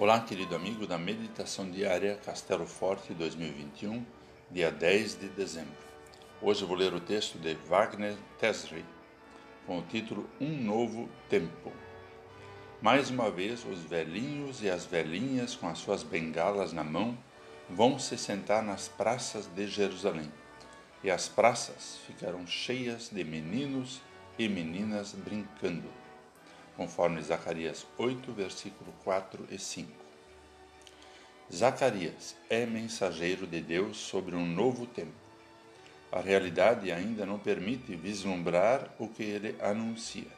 [0.00, 4.02] Olá, querido amigo da Meditação Diária Castelo Forte 2021,
[4.50, 5.76] dia 10 de dezembro.
[6.40, 8.82] Hoje vou ler o texto de Wagner Tesri,
[9.66, 11.70] com o título Um Novo Tempo.
[12.80, 17.14] Mais uma vez, os velhinhos e as velhinhas, com as suas bengalas na mão,
[17.68, 20.32] vão se sentar nas praças de Jerusalém.
[21.04, 24.00] E as praças ficarão cheias de meninos
[24.38, 25.90] e meninas brincando
[26.76, 29.90] conforme Zacarias 8, versículo 4 e 5.
[31.52, 35.12] Zacarias é mensageiro de Deus sobre um novo tempo.
[36.12, 40.30] A realidade ainda não permite vislumbrar o que ele anuncia.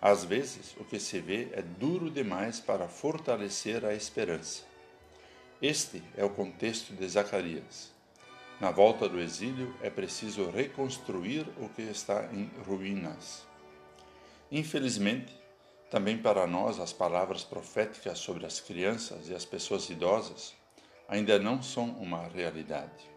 [0.00, 4.62] Às vezes, o que se vê é duro demais para fortalecer a esperança.
[5.62, 7.90] Este é o contexto de Zacarias.
[8.60, 13.46] Na volta do exílio, é preciso reconstruir o que está em ruínas.
[14.56, 15.36] Infelizmente,
[15.90, 20.54] também para nós, as palavras proféticas sobre as crianças e as pessoas idosas
[21.08, 23.10] ainda não são uma realidade.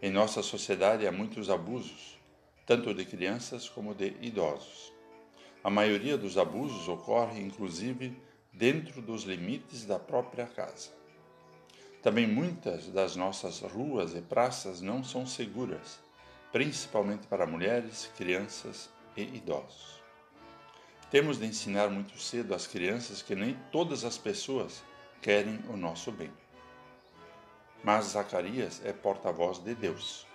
[0.00, 2.18] Em nossa sociedade há muitos abusos,
[2.64, 4.90] tanto de crianças como de idosos.
[5.62, 8.16] A maioria dos abusos ocorre, inclusive,
[8.50, 10.88] dentro dos limites da própria casa.
[12.02, 16.00] Também muitas das nossas ruas e praças não são seguras,
[16.50, 20.03] principalmente para mulheres, crianças e idosos.
[21.14, 24.82] Temos de ensinar muito cedo às crianças que nem todas as pessoas
[25.22, 26.32] querem o nosso bem.
[27.84, 30.26] Mas Zacarias é porta-voz de Deus.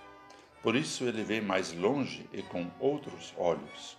[0.63, 3.97] Por isso ele vê mais longe e com outros olhos.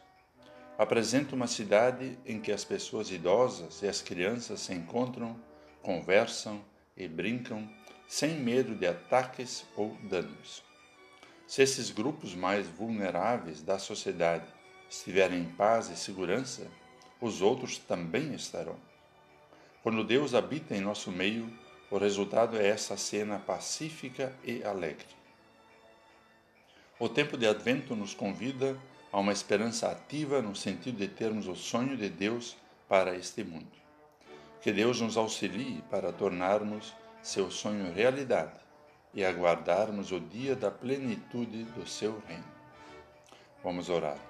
[0.79, 5.39] Apresenta uma cidade em que as pessoas idosas e as crianças se encontram,
[5.83, 6.65] conversam
[6.97, 7.71] e brincam
[8.09, 10.65] sem medo de ataques ou danos.
[11.47, 14.47] Se esses grupos mais vulneráveis da sociedade
[14.91, 16.67] estiverem em paz e segurança,
[17.21, 18.77] os outros também estarão.
[19.83, 21.51] Quando Deus habita em nosso meio,
[21.91, 25.07] o resultado é essa cena pacífica e alegre.
[26.99, 28.77] O tempo de Advento nos convida
[29.13, 32.57] a uma esperança ativa no sentido de termos o sonho de Deus
[32.89, 33.81] para este mundo.
[34.61, 36.93] Que Deus nos auxilie para tornarmos
[37.23, 38.61] seu sonho realidade
[39.15, 42.45] e aguardarmos o dia da plenitude do seu reino.
[43.63, 44.30] Vamos orar.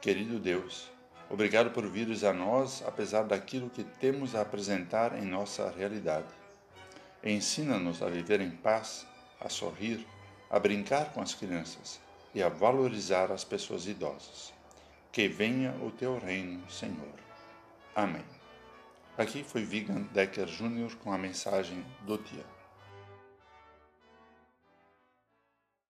[0.00, 0.88] Querido Deus,
[1.28, 6.28] obrigado por vires a nós apesar daquilo que temos a apresentar em nossa realidade.
[7.22, 9.04] Ensina-nos a viver em paz,
[9.40, 10.06] a sorrir,
[10.48, 12.00] a brincar com as crianças
[12.32, 14.52] e a valorizar as pessoas idosas.
[15.10, 17.18] Que venha o teu reino, Senhor.
[17.92, 18.24] Amém.
[19.16, 20.94] Aqui foi Vigan Decker Jr.
[21.02, 22.57] com a mensagem do dia.